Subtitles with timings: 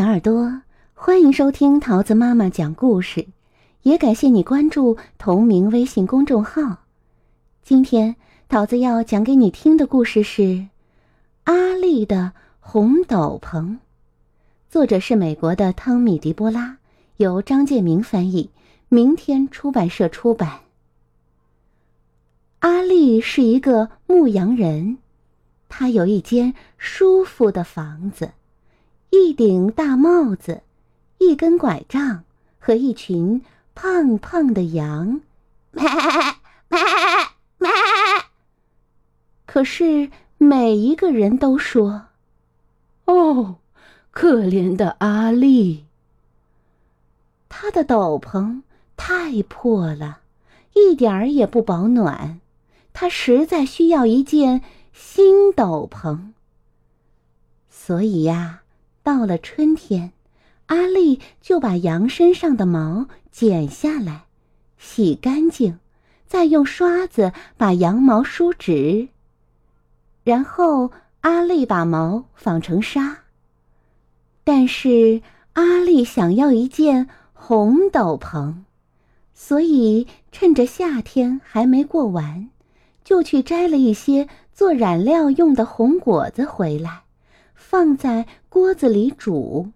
[0.00, 0.62] 小耳朵，
[0.94, 3.26] 欢迎收听桃子妈妈讲故事，
[3.82, 6.84] 也感谢你关注同名微信公众号。
[7.62, 8.16] 今天
[8.48, 10.40] 桃子要讲给你听的故事是
[11.44, 13.62] 《阿丽的红斗篷》，
[14.70, 16.78] 作者是美国的汤米·迪波拉，
[17.18, 18.48] 由张建明翻译，
[18.88, 20.60] 明天出版社出版。
[22.60, 24.96] 阿丽是一个牧羊人，
[25.68, 28.30] 他有一间舒服的房子。
[29.10, 30.62] 一顶大帽子，
[31.18, 32.24] 一根拐杖
[32.58, 33.42] 和一群
[33.74, 35.20] 胖胖的羊，
[35.72, 35.84] 咩
[36.68, 36.80] 咩
[37.58, 37.70] 咩。
[39.46, 42.06] 可是每一个人都说
[43.06, 43.56] ：“哦，
[44.12, 45.86] 可怜的阿丽，
[47.48, 48.62] 他的斗篷
[48.96, 50.20] 太破了，
[50.74, 52.40] 一点儿也不保暖，
[52.92, 56.32] 他实在需要一件新斗篷。
[57.68, 58.59] 所以呀。”
[59.02, 60.12] 到了春天，
[60.66, 64.24] 阿丽就把羊身上的毛剪下来，
[64.78, 65.78] 洗干净，
[66.26, 69.08] 再用刷子把羊毛梳直。
[70.22, 70.92] 然后
[71.22, 73.18] 阿丽把毛纺成纱。
[74.44, 75.22] 但是
[75.54, 78.54] 阿丽想要一件红斗篷，
[79.34, 82.50] 所以趁着夏天还没过完，
[83.02, 87.02] 就去摘了一些做染料用的红果子回来。
[87.60, 89.70] 放在锅子里煮，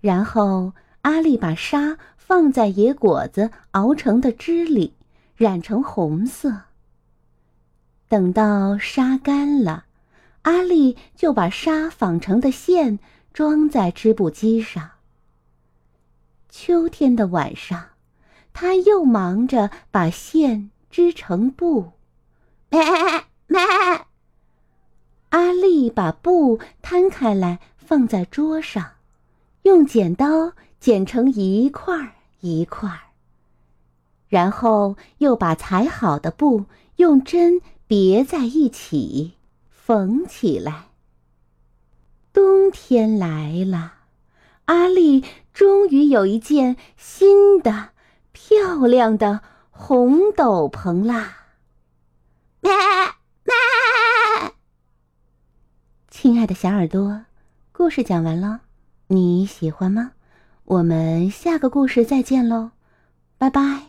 [0.00, 4.94] 然后阿丽把纱放在野果子熬成的汁里，
[5.36, 6.62] 染成红色。
[8.08, 9.86] 等到纱干了，
[10.42, 13.00] 阿丽就把纱纺成的线
[13.34, 14.92] 装在织布机上。
[16.48, 17.88] 秋天的晚上，
[18.54, 21.92] 他又忙着把线织成布。
[22.70, 22.80] 咩
[23.48, 23.60] 咩。
[25.88, 28.92] 把布摊开来放在桌上，
[29.62, 33.00] 用剪刀剪成一块儿一块儿，
[34.28, 36.66] 然后又把裁好的布
[36.96, 39.34] 用针别在一起
[39.70, 40.86] 缝起来。
[42.32, 43.94] 冬天来了，
[44.66, 47.88] 阿丽终于有一件新的、
[48.32, 49.40] 漂亮的
[49.70, 51.46] 红斗篷啦！
[52.60, 52.70] 咩
[53.44, 53.54] 咩。
[56.28, 57.22] 亲爱的小耳朵，
[57.72, 58.60] 故事讲完了，
[59.06, 60.10] 你喜欢吗？
[60.66, 62.72] 我们下个故事再见喽，
[63.38, 63.87] 拜拜。